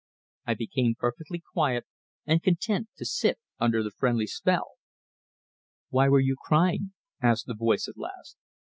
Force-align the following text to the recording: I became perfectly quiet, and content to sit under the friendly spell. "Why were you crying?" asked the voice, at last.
I 0.47 0.55
became 0.55 0.95
perfectly 0.97 1.43
quiet, 1.53 1.85
and 2.25 2.41
content 2.41 2.87
to 2.97 3.05
sit 3.05 3.37
under 3.59 3.83
the 3.83 3.91
friendly 3.91 4.25
spell. 4.25 4.71
"Why 5.89 6.09
were 6.09 6.19
you 6.19 6.37
crying?" 6.43 6.93
asked 7.21 7.45
the 7.45 7.53
voice, 7.53 7.87
at 7.87 7.99
last. 7.99 8.35